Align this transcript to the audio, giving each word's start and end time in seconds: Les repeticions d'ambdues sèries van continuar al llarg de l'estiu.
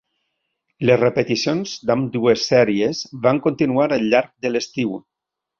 Les 0.89 0.97
repeticions 1.01 1.75
d'ambdues 1.89 2.47
sèries 2.53 3.05
van 3.29 3.45
continuar 3.47 3.89
al 3.99 4.11
llarg 4.15 4.35
de 4.47 4.53
l'estiu. 4.57 4.99